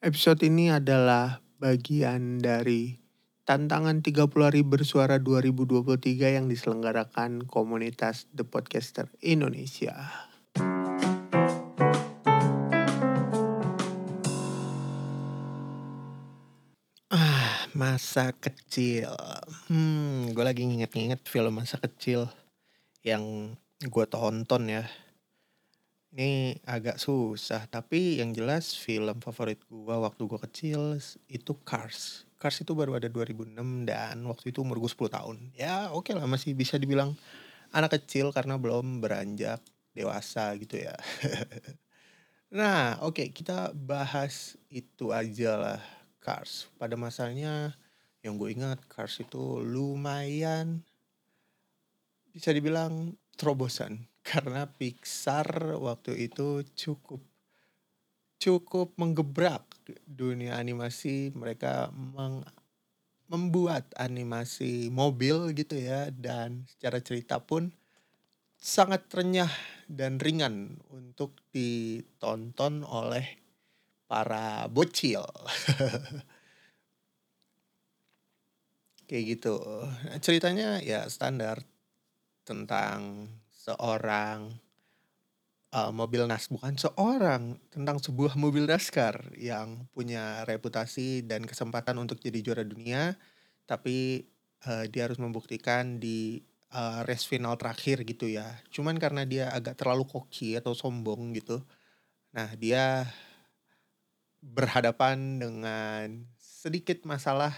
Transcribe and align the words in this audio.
Episode 0.00 0.48
ini 0.48 0.72
adalah 0.72 1.44
bagian 1.60 2.40
dari 2.40 2.96
tantangan 3.44 4.00
30 4.00 4.32
hari 4.32 4.64
bersuara 4.64 5.20
2023 5.20 6.40
yang 6.40 6.48
diselenggarakan 6.48 7.44
komunitas 7.44 8.24
The 8.32 8.48
Podcaster 8.48 9.12
Indonesia. 9.20 9.92
Ah, 17.12 17.68
masa 17.76 18.32
kecil. 18.32 19.12
Hmm, 19.68 20.32
gue 20.32 20.44
lagi 20.48 20.64
nginget-nginget 20.64 21.28
film 21.28 21.60
masa 21.60 21.76
kecil 21.76 22.24
yang 23.04 23.52
gue 23.84 24.06
tonton 24.08 24.64
ya. 24.64 24.88
Ini 26.10 26.58
agak 26.66 26.98
susah, 26.98 27.70
tapi 27.70 28.18
yang 28.18 28.34
jelas 28.34 28.74
film 28.74 29.22
favorit 29.22 29.62
gue 29.70 29.94
waktu 29.94 30.26
gue 30.26 30.40
kecil 30.42 30.98
itu 31.30 31.54
Cars. 31.62 32.26
Cars 32.34 32.66
itu 32.66 32.74
baru 32.74 32.98
ada 32.98 33.06
2006 33.06 33.54
dan 33.86 34.18
waktu 34.26 34.50
itu 34.50 34.66
umur 34.66 34.82
gue 34.82 34.90
10 34.90 35.06
tahun. 35.06 35.54
Ya 35.54 35.94
oke 35.94 36.10
okay 36.10 36.18
lah 36.18 36.26
masih 36.26 36.58
bisa 36.58 36.82
dibilang 36.82 37.14
anak 37.70 37.94
kecil 37.94 38.34
karena 38.34 38.58
belum 38.58 38.98
beranjak 38.98 39.62
dewasa 39.94 40.50
gitu 40.58 40.82
ya. 40.82 40.98
nah 42.58 42.98
oke 43.06 43.14
okay, 43.14 43.26
kita 43.30 43.70
bahas 43.70 44.58
itu 44.66 45.14
aja 45.14 45.62
lah 45.62 45.82
Cars. 46.18 46.66
Pada 46.74 46.98
masanya 46.98 47.78
yang 48.26 48.34
gue 48.34 48.50
ingat 48.50 48.82
Cars 48.90 49.22
itu 49.22 49.62
lumayan 49.62 50.82
bisa 52.34 52.50
dibilang 52.50 53.14
terobosan 53.38 54.09
karena 54.20 54.68
Pixar 54.68 55.80
waktu 55.80 56.30
itu 56.30 56.62
cukup 56.76 57.24
cukup 58.40 58.96
menggebrak 58.96 59.68
dunia 60.08 60.56
animasi 60.56 61.28
mereka 61.36 61.92
meng, 61.92 62.40
membuat 63.28 63.84
animasi 64.00 64.88
mobil 64.88 65.52
gitu 65.52 65.76
ya 65.76 66.08
dan 66.10 66.64
secara 66.66 66.98
cerita 67.04 67.38
pun 67.38 67.70
sangat 68.56 69.06
renyah 69.12 69.52
dan 69.88 70.20
ringan 70.20 70.80
untuk 70.92 71.36
ditonton 71.52 72.84
oleh 72.84 73.40
para 74.10 74.66
bocil. 74.66 75.22
Kayak 79.08 79.24
gitu. 79.38 79.54
Ceritanya 80.22 80.82
ya 80.82 81.06
standar 81.10 81.62
tentang 82.42 83.30
seorang 83.70 84.50
uh, 85.70 85.92
mobil 85.94 86.26
nas 86.26 86.50
bukan 86.50 86.74
seorang 86.74 87.58
tentang 87.70 88.02
sebuah 88.02 88.34
mobil 88.34 88.66
NASCAR 88.66 89.34
yang 89.38 89.86
punya 89.94 90.42
reputasi 90.44 91.22
dan 91.22 91.46
kesempatan 91.46 91.94
untuk 92.02 92.18
jadi 92.18 92.42
juara 92.42 92.66
dunia 92.66 93.14
tapi 93.70 94.26
uh, 94.66 94.84
dia 94.90 95.06
harus 95.06 95.22
membuktikan 95.22 96.02
di 96.02 96.42
uh, 96.74 97.06
race 97.06 97.26
final 97.26 97.54
terakhir 97.54 98.02
gitu 98.02 98.26
ya. 98.26 98.58
Cuman 98.74 98.98
karena 98.98 99.22
dia 99.22 99.54
agak 99.54 99.78
terlalu 99.78 100.10
koki 100.10 100.58
atau 100.58 100.74
sombong 100.74 101.38
gitu 101.38 101.62
nah 102.30 102.46
dia 102.54 103.10
berhadapan 104.38 105.42
dengan 105.42 106.30
sedikit 106.38 107.02
masalah 107.02 107.50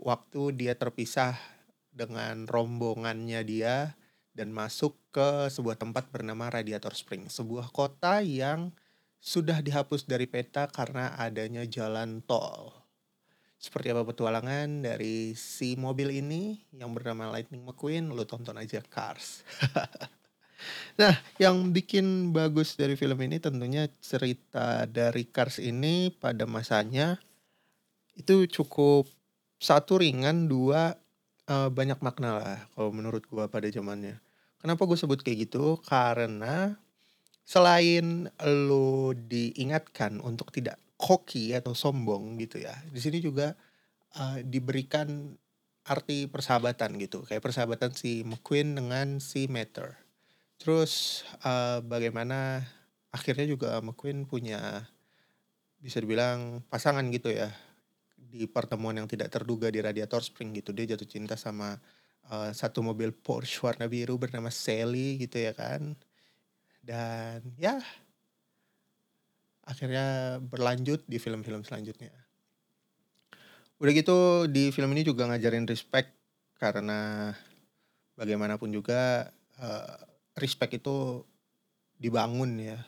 waktu 0.00 0.56
dia 0.56 0.72
terpisah 0.72 1.36
dengan 1.92 2.48
rombongannya 2.48 3.44
dia 3.44 3.92
dan 4.32 4.48
masuk 4.52 4.96
ke 5.12 5.48
sebuah 5.52 5.76
tempat 5.76 6.08
bernama 6.08 6.48
Radiator 6.48 6.96
Spring, 6.96 7.28
sebuah 7.28 7.68
kota 7.72 8.24
yang 8.24 8.72
sudah 9.22 9.62
dihapus 9.62 10.08
dari 10.08 10.26
peta 10.26 10.66
karena 10.66 11.14
adanya 11.14 11.62
jalan 11.68 12.24
tol. 12.24 12.74
Seperti 13.62 13.94
apa 13.94 14.02
petualangan 14.02 14.82
dari 14.82 15.38
si 15.38 15.78
mobil 15.78 16.18
ini 16.18 16.58
yang 16.74 16.90
bernama 16.90 17.30
Lightning 17.30 17.62
McQueen, 17.62 18.10
lu 18.10 18.26
tonton 18.26 18.58
aja 18.58 18.82
Cars. 18.82 19.46
Nah, 20.94 21.18
yang 21.42 21.74
bikin 21.74 22.30
bagus 22.30 22.78
dari 22.78 22.94
film 22.94 23.18
ini 23.18 23.42
tentunya 23.42 23.90
cerita 23.98 24.86
dari 24.86 25.26
Cars 25.26 25.58
ini 25.58 26.14
pada 26.14 26.46
masanya 26.46 27.18
itu 28.14 28.46
cukup 28.46 29.10
satu 29.58 29.98
ringan, 29.98 30.46
dua 30.46 31.01
uh, 31.52 31.68
banyak 31.68 32.00
makna 32.00 32.40
lah 32.40 32.58
kalau 32.72 32.88
menurut 32.96 33.28
gua 33.28 33.52
pada 33.52 33.68
zamannya. 33.68 34.16
Kenapa 34.56 34.88
gue 34.88 34.96
sebut 34.96 35.20
kayak 35.20 35.50
gitu? 35.50 35.76
Karena 35.84 36.78
selain 37.44 38.30
lo 38.46 39.12
diingatkan 39.12 40.22
untuk 40.22 40.54
tidak 40.54 40.78
koki 40.96 41.52
atau 41.52 41.74
sombong 41.74 42.38
gitu 42.38 42.62
ya, 42.62 42.72
di 42.88 43.02
sini 43.02 43.18
juga 43.18 43.58
uh, 44.14 44.38
diberikan 44.40 45.34
arti 45.82 46.30
persahabatan 46.30 46.94
gitu, 47.02 47.26
kayak 47.26 47.42
persahabatan 47.42 47.90
si 47.90 48.22
McQueen 48.22 48.78
dengan 48.78 49.18
si 49.18 49.50
Matter 49.50 49.98
Terus 50.62 51.26
uh, 51.42 51.82
bagaimana 51.82 52.62
akhirnya 53.10 53.50
juga 53.50 53.82
McQueen 53.82 54.30
punya 54.30 54.86
bisa 55.82 55.98
dibilang 55.98 56.62
pasangan 56.70 57.02
gitu 57.10 57.34
ya 57.34 57.50
di 58.30 58.46
pertemuan 58.46 58.96
yang 58.96 59.08
tidak 59.10 59.32
terduga 59.32 59.68
di 59.72 59.82
Radiator 59.82 60.22
Spring 60.22 60.54
gitu. 60.54 60.70
Dia 60.70 60.94
jatuh 60.94 61.08
cinta 61.08 61.34
sama 61.34 61.76
uh, 62.30 62.50
satu 62.54 62.84
mobil 62.84 63.10
Porsche 63.10 63.64
warna 63.66 63.90
biru 63.90 64.20
bernama 64.20 64.52
Sally 64.52 65.18
gitu 65.20 65.42
ya 65.42 65.52
kan. 65.56 65.96
Dan 66.82 67.42
ya 67.58 67.78
akhirnya 69.62 70.38
berlanjut 70.42 71.06
di 71.06 71.18
film-film 71.22 71.62
selanjutnya. 71.62 72.10
Udah 73.78 73.92
gitu 73.94 74.46
di 74.46 74.70
film 74.70 74.94
ini 74.94 75.02
juga 75.02 75.26
ngajarin 75.26 75.66
respect 75.66 76.14
karena 76.58 77.30
bagaimanapun 78.14 78.70
juga 78.70 79.30
uh, 79.58 79.96
respect 80.38 80.78
itu 80.78 81.26
dibangun 81.98 82.58
ya. 82.58 82.78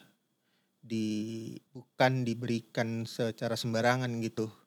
Di 0.85 1.57
bukan 1.73 2.29
diberikan 2.29 3.09
secara 3.09 3.57
sembarangan 3.57 4.11
gitu 4.21 4.64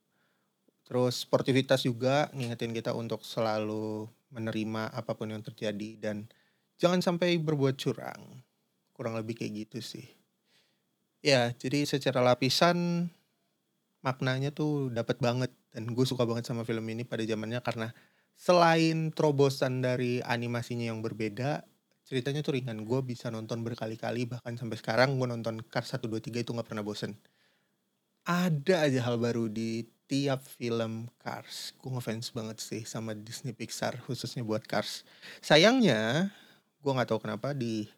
terus 0.88 1.28
sportivitas 1.28 1.84
juga 1.84 2.32
ngingetin 2.32 2.72
kita 2.72 2.96
untuk 2.96 3.28
selalu 3.28 4.08
menerima 4.32 4.96
apa 4.96 5.12
pun 5.20 5.28
yang 5.28 5.44
terjadi 5.44 6.00
dan 6.00 6.32
jangan 6.80 7.04
sampai 7.04 7.36
berbuat 7.36 7.76
curang. 7.76 8.40
Kurang 8.96 9.20
lebih 9.20 9.36
kayak 9.36 9.68
gitu 9.68 9.84
sih. 9.84 10.08
Ya 11.20 11.52
jadi 11.52 11.84
secara 11.84 12.24
lapisan 12.24 13.12
maknanya 14.00 14.56
tuh 14.56 14.88
dapat 14.88 15.20
banget 15.20 15.52
dan 15.76 15.92
gue 15.92 16.06
suka 16.08 16.24
banget 16.24 16.48
sama 16.48 16.64
film 16.64 16.88
ini 16.88 17.04
pada 17.04 17.28
zamannya 17.28 17.60
karena 17.60 17.92
selain 18.40 19.12
terobosan 19.12 19.84
dari 19.84 20.24
animasinya 20.24 20.88
yang 20.88 21.04
berbeda 21.04 21.68
ceritanya 22.08 22.40
tuh 22.40 22.56
ringan. 22.56 22.88
Gue 22.88 23.04
bisa 23.04 23.28
nonton 23.28 23.68
berkali-kali 23.68 24.24
bahkan 24.24 24.56
sampai 24.56 24.80
sekarang 24.80 25.20
gue 25.20 25.28
nonton 25.28 25.60
Cars 25.68 25.92
1, 25.92 26.08
2, 26.08 26.24
3 26.24 26.48
itu 26.48 26.56
gak 26.56 26.68
pernah 26.72 26.86
bosen. 26.88 27.20
Ada 28.24 28.88
aja 28.88 29.00
hal 29.12 29.20
baru 29.20 29.52
di 29.52 29.84
tiap 30.08 30.42
film 30.44 31.12
Cars 31.20 31.76
gue 31.78 31.92
ngefans 31.92 32.32
banget 32.32 32.58
sih 32.64 32.82
sama 32.88 33.12
Disney 33.14 33.52
Pixar 33.52 34.00
khususnya 34.08 34.42
buat 34.42 34.64
Cars. 34.64 35.04
Sayangnya 35.44 36.32
gue 36.80 36.92
nggak 36.92 37.12
tahu 37.12 37.20
kenapa 37.22 37.52
di 37.52 37.92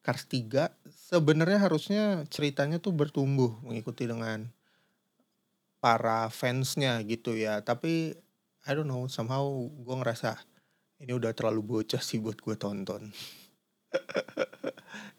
Cars 0.00 0.24
3 0.30 0.70
sebenarnya 1.10 1.58
harusnya 1.58 2.22
ceritanya 2.30 2.78
tuh 2.78 2.94
bertumbuh 2.94 3.58
mengikuti 3.66 4.06
dengan 4.06 4.46
para 5.82 6.30
fansnya 6.30 7.02
gitu 7.02 7.34
ya. 7.34 7.60
Tapi 7.66 8.14
I 8.66 8.70
don't 8.74 8.86
know 8.86 9.06
somehow 9.10 9.46
gue 9.66 9.96
ngerasa 9.98 10.38
ini 11.02 11.12
udah 11.12 11.32
terlalu 11.36 11.60
bocah 11.62 12.00
sih 12.00 12.16
buat 12.16 12.40
gue 12.40 12.56
tonton 12.56 13.12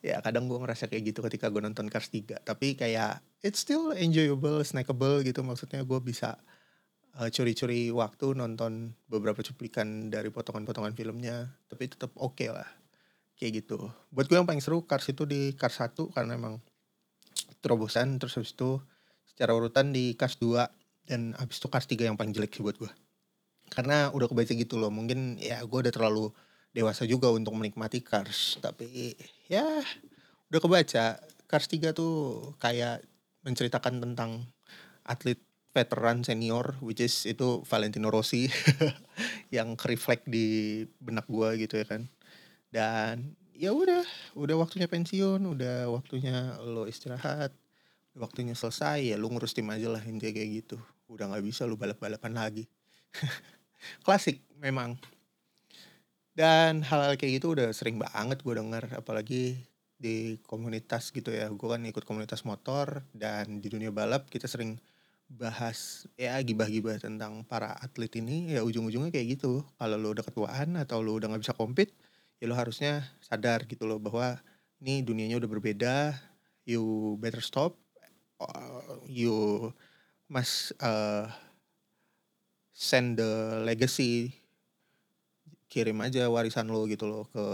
ya 0.07 0.23
kadang 0.23 0.47
gue 0.47 0.55
ngerasa 0.55 0.87
kayak 0.87 1.11
gitu 1.11 1.19
ketika 1.27 1.51
gue 1.51 1.59
nonton 1.59 1.91
Cars 1.91 2.07
3 2.07 2.39
tapi 2.47 2.79
kayak 2.79 3.19
it's 3.43 3.59
still 3.61 3.91
enjoyable, 3.91 4.63
snackable 4.63 5.19
gitu. 5.27 5.43
Maksudnya 5.43 5.83
gue 5.83 5.99
bisa 5.99 6.39
uh, 7.19 7.27
curi-curi 7.27 7.91
waktu 7.91 8.33
nonton 8.33 8.95
beberapa 9.11 9.43
cuplikan 9.43 10.07
dari 10.07 10.31
potongan-potongan 10.31 10.95
filmnya. 10.95 11.51
Tapi 11.67 11.83
tetap 11.91 12.15
oke 12.15 12.39
okay 12.39 12.49
lah 12.55 12.67
kayak 13.35 13.63
gitu. 13.63 13.91
Buat 14.09 14.31
gue 14.31 14.37
yang 14.39 14.47
paling 14.47 14.63
seru 14.63 14.87
Cars 14.87 15.11
itu 15.11 15.27
di 15.27 15.51
Cars 15.59 15.83
1 15.83 16.15
karena 16.15 16.39
emang 16.39 16.63
terobosan. 17.59 18.15
Terus 18.17 18.39
habis 18.39 18.55
itu 18.55 18.79
secara 19.27 19.51
urutan 19.51 19.91
di 19.91 20.15
Cars 20.15 20.39
2 20.39 21.11
dan 21.11 21.35
habis 21.35 21.59
itu 21.59 21.67
Cars 21.67 21.85
3 21.85 22.07
yang 22.07 22.15
paling 22.15 22.31
jelek 22.31 22.55
sih 22.55 22.63
buat 22.63 22.79
gue 22.79 22.91
karena 23.67 24.11
udah 24.15 24.27
kebaca 24.31 24.53
gitu 24.55 24.79
loh. 24.79 24.91
Mungkin 24.91 25.39
ya 25.39 25.61
gue 25.63 25.79
udah 25.79 25.93
terlalu 25.93 26.31
dewasa 26.75 27.03
juga 27.07 27.31
untuk 27.31 27.55
menikmati 27.55 28.03
Cars. 28.03 28.57
Tapi 28.59 29.15
ya 29.51 29.65
udah 30.51 30.61
kebaca. 30.61 31.19
Cars 31.47 31.67
3 31.71 31.95
tuh 31.95 32.51
kayak 32.59 33.03
menceritakan 33.47 34.03
tentang 34.03 34.43
atlet 35.07 35.39
veteran 35.71 36.25
senior 36.25 36.75
which 36.81 36.99
is 36.99 37.23
itu 37.29 37.61
Valentino 37.63 38.09
Rossi 38.09 38.49
yang 39.55 39.77
reflect 39.77 40.25
di 40.25 40.83
benak 40.99 41.29
gua 41.29 41.55
gitu 41.55 41.79
ya 41.79 41.85
kan. 41.87 42.09
Dan 42.67 43.37
ya 43.55 43.71
udah 43.71 44.03
udah 44.35 44.55
waktunya 44.59 44.89
pensiun 44.89 45.41
udah 45.41 45.87
waktunya 45.89 46.59
lo 46.61 46.85
istirahat 46.85 47.55
waktunya 48.17 48.57
selesai 48.57 49.13
ya 49.13 49.15
lu 49.17 49.29
ngurus 49.29 49.53
tim 49.53 49.69
aja 49.69 49.87
lah 49.87 50.01
intinya 50.03 50.33
kayak 50.33 50.49
gitu. 50.65 50.77
Udah 51.07 51.29
nggak 51.31 51.45
bisa 51.45 51.63
lu 51.63 51.77
balap-balapan 51.77 52.33
lagi. 52.35 52.65
Klasik 54.05 54.43
memang 54.57 54.97
dan 56.37 56.85
hal-hal 56.85 57.17
kayak 57.17 57.41
gitu 57.41 57.57
udah 57.57 57.73
sering 57.73 57.97
banget 57.97 58.45
gue 58.45 58.53
denger 58.53 58.93
apalagi 58.93 59.57
di 59.97 60.37
komunitas 60.45 61.09
gitu 61.09 61.33
ya. 61.33 61.49
Gue 61.49 61.73
kan 61.73 61.81
ikut 61.81 62.05
komunitas 62.05 62.45
motor 62.45 63.01
dan 63.17 63.57
di 63.57 63.67
dunia 63.73 63.89
balap 63.89 64.29
kita 64.29 64.45
sering 64.45 64.77
bahas 65.27 66.05
ya 66.15 66.37
gibah-gibah 66.39 67.01
tentang 67.01 67.41
para 67.41 67.73
atlet 67.81 68.13
ini. 68.21 68.53
Ya 68.53 68.61
ujung-ujungnya 68.61 69.09
kayak 69.09 69.41
gitu. 69.41 69.65
Kalau 69.81 69.97
lo 69.97 70.13
udah 70.13 70.21
ketuaan 70.21 70.77
atau 70.77 71.01
lo 71.01 71.17
udah 71.17 71.33
nggak 71.33 71.41
bisa 71.41 71.57
compete 71.57 71.97
ya 72.37 72.45
lo 72.45 72.53
harusnya 72.53 73.01
sadar 73.17 73.65
gitu 73.65 73.89
loh 73.89 73.97
bahwa 73.97 74.37
ini 74.77 75.01
dunianya 75.01 75.41
udah 75.41 75.49
berbeda. 75.49 75.95
You 76.69 77.17
better 77.17 77.41
stop. 77.41 77.73
Uh, 78.37 79.01
you 79.09 79.33
must 80.29 80.69
uh, 80.85 81.33
send 82.77 83.17
the 83.17 83.57
legacy 83.65 84.37
kirim 85.67 85.99
aja 86.03 86.27
warisan 86.31 86.71
lo 86.71 86.87
gitu 86.87 87.07
loh 87.07 87.27
ke 87.31 87.45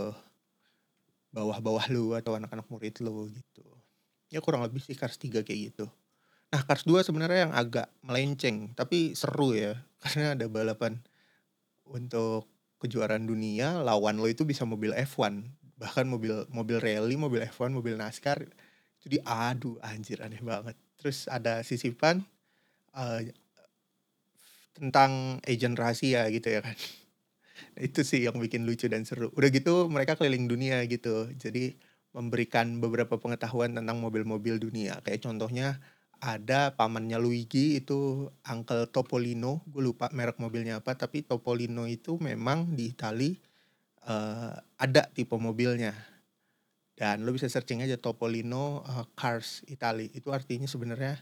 bawah-bawah 1.33 1.89
lu 1.89 2.13
atau 2.13 2.37
anak-anak 2.37 2.69
murid 2.69 3.01
lu 3.01 3.29
gitu. 3.33 3.65
Ya 4.29 4.41
kurang 4.41 4.61
lebih 4.65 4.81
sih 4.81 4.93
Cars 4.93 5.17
3 5.17 5.41
kayak 5.41 5.59
gitu. 5.73 5.85
Nah 6.53 6.61
Cars 6.61 6.85
2 6.85 7.01
sebenarnya 7.01 7.49
yang 7.49 7.53
agak 7.57 7.89
melenceng 8.05 8.77
tapi 8.77 9.17
seru 9.17 9.57
ya 9.57 9.73
karena 10.01 10.37
ada 10.37 10.45
balapan 10.45 11.01
untuk 11.89 12.45
kejuaraan 12.77 13.25
dunia 13.25 13.81
lawan 13.81 14.19
lo 14.19 14.27
itu 14.29 14.43
bisa 14.43 14.67
mobil 14.67 14.93
F1 14.93 15.41
bahkan 15.79 16.05
mobil 16.05 16.45
mobil 16.51 16.77
rally 16.77 17.15
mobil 17.15 17.41
F1 17.47 17.73
mobil 17.73 17.95
NASCAR 17.95 18.43
itu 19.01 19.19
diadu 19.19 19.79
anjir 19.83 20.21
aneh 20.23 20.39
banget 20.39 20.75
terus 20.95 21.27
ada 21.27 21.59
sisipan 21.63 22.23
uh, 22.95 23.19
tentang 24.75 25.43
agent 25.43 25.75
rahasia 25.75 26.27
gitu 26.31 26.47
ya 26.53 26.61
kan 26.63 26.75
itu 27.79 28.01
sih 28.05 28.25
yang 28.27 28.37
bikin 28.37 28.67
lucu 28.67 28.85
dan 28.91 29.07
seru. 29.07 29.31
Udah 29.33 29.49
gitu 29.49 29.87
mereka 29.87 30.19
keliling 30.19 30.45
dunia 30.47 30.83
gitu. 30.87 31.29
Jadi 31.35 31.77
memberikan 32.13 32.77
beberapa 32.77 33.17
pengetahuan 33.17 33.73
tentang 33.73 33.97
mobil-mobil 33.97 34.61
dunia. 34.61 35.01
Kayak 35.01 35.25
contohnya 35.25 35.81
ada 36.23 36.71
pamannya 36.77 37.19
Luigi 37.19 37.81
itu 37.81 38.31
Uncle 38.47 38.87
Topolino. 38.87 39.65
Gue 39.67 39.83
lupa 39.91 40.07
merek 40.13 40.39
mobilnya 40.39 40.79
apa 40.79 40.95
tapi 40.95 41.25
Topolino 41.25 41.89
itu 41.89 42.15
memang 42.21 42.71
di 42.71 42.93
Itali 42.93 43.35
uh, 44.07 44.55
ada 44.79 45.03
tipe 45.11 45.35
mobilnya. 45.35 45.91
Dan 46.93 47.25
lo 47.25 47.33
bisa 47.33 47.49
searching 47.49 47.81
aja 47.81 47.97
Topolino 47.97 48.85
uh, 48.85 49.05
Cars 49.17 49.65
Itali 49.65 50.13
itu 50.13 50.29
artinya 50.29 50.69
sebenarnya 50.69 51.19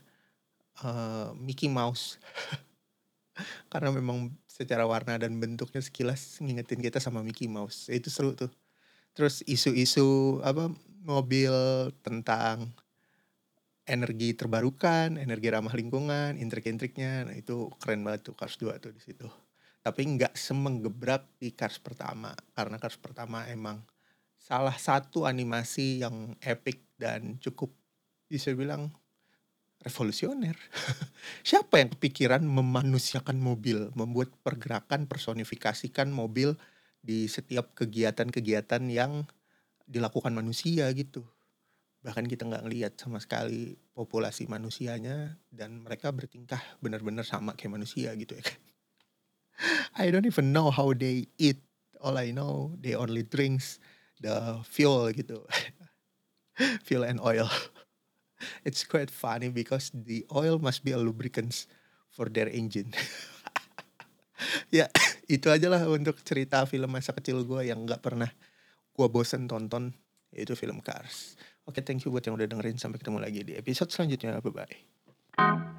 uh, 0.83 1.31
Mickey 1.39 1.71
Mouse 1.71 2.19
karena 3.71 3.89
memang 3.93 4.31
secara 4.47 4.83
warna 4.85 5.17
dan 5.17 5.39
bentuknya 5.39 5.79
sekilas 5.79 6.39
ngingetin 6.43 6.83
kita 6.83 6.99
sama 6.99 7.23
Mickey 7.23 7.47
Mouse. 7.47 7.87
Itu 7.87 8.11
seru 8.11 8.35
tuh. 8.35 8.51
Terus 9.15 9.43
isu-isu 9.47 10.39
apa 10.43 10.71
mobil 11.03 11.51
tentang 12.05 12.71
energi 13.89 14.37
terbarukan 14.37 15.17
energi 15.17 15.47
ramah 15.51 15.73
lingkungan 15.73 16.37
intrik-intriknya. 16.37 17.27
Nah 17.27 17.35
itu 17.35 17.67
keren 17.81 18.05
banget 18.05 18.31
tuh 18.31 18.35
Cars 18.37 18.55
2 18.55 18.77
tuh 18.79 18.93
di 18.93 19.01
situ. 19.01 19.27
Tapi 19.81 20.01
nggak 20.05 20.37
semenggebrak 20.37 21.25
di 21.41 21.51
Cars 21.51 21.81
pertama. 21.81 22.31
Karena 22.53 22.77
Cars 22.77 22.95
pertama 23.01 23.43
emang 23.49 23.81
salah 24.37 24.77
satu 24.77 25.25
animasi 25.25 26.05
yang 26.05 26.37
epic 26.41 26.85
dan 26.97 27.41
cukup 27.41 27.73
bisa 28.31 28.53
bilang 28.55 28.93
revolusioner. 29.81 30.57
Siapa 31.49 31.81
yang 31.81 31.89
kepikiran 31.97 32.45
memanusiakan 32.45 33.41
mobil, 33.41 33.89
membuat 33.97 34.33
pergerakan 34.45 35.09
personifikasikan 35.09 36.13
mobil 36.13 36.53
di 37.01 37.25
setiap 37.25 37.73
kegiatan-kegiatan 37.73 38.85
yang 38.89 39.25
dilakukan 39.89 40.31
manusia 40.37 40.85
gitu. 40.93 41.25
Bahkan 42.01 42.25
kita 42.29 42.45
nggak 42.49 42.63
ngelihat 42.65 42.93
sama 42.97 43.21
sekali 43.21 43.77
populasi 43.93 44.49
manusianya 44.49 45.37
dan 45.53 45.81
mereka 45.85 46.09
bertingkah 46.13 46.61
benar-benar 46.81 47.25
sama 47.25 47.53
kayak 47.57 47.81
manusia 47.81 48.13
gitu 48.17 48.37
ya 48.37 48.43
kan. 48.45 48.61
I 50.01 50.09
don't 50.09 50.25
even 50.25 50.53
know 50.53 50.69
how 50.73 50.93
they 50.93 51.29
eat. 51.37 51.61
All 52.01 52.17
I 52.17 52.33
know 52.33 52.73
they 52.81 52.97
only 52.97 53.21
drinks 53.21 53.77
the 54.17 54.61
fuel 54.65 55.13
gitu. 55.13 55.45
fuel 56.85 57.05
and 57.05 57.21
oil 57.21 57.49
it's 58.67 58.83
quite 58.83 59.13
funny 59.13 59.49
because 59.49 59.91
the 59.93 60.25
oil 60.33 60.57
must 60.57 60.81
be 60.81 60.91
a 60.91 60.99
lubricant 60.99 61.67
for 62.11 62.27
their 62.27 62.49
engine. 62.51 62.91
ya 64.77 64.89
itu 65.35 65.47
aja 65.47 65.69
lah 65.69 65.81
untuk 65.87 66.19
cerita 66.25 66.65
film 66.65 66.91
masa 66.91 67.13
kecil 67.13 67.45
gue 67.45 67.69
yang 67.69 67.85
nggak 67.85 68.01
pernah 68.01 68.29
gue 68.91 69.07
bosen 69.07 69.47
tonton 69.47 69.93
yaitu 70.31 70.55
film 70.55 70.79
Cars. 70.79 71.35
Oke, 71.67 71.79
okay, 71.79 71.93
thank 71.93 72.01
you 72.07 72.09
buat 72.09 72.23
yang 72.25 72.39
udah 72.39 72.47
dengerin. 72.47 72.79
Sampai 72.79 72.97
ketemu 73.03 73.19
lagi 73.21 73.43
di 73.45 73.53
episode 73.53 73.91
selanjutnya. 73.91 74.39
Bye-bye. 74.39 75.70